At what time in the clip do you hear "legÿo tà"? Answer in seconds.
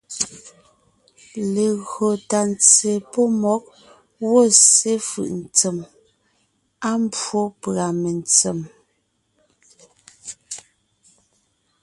1.53-2.39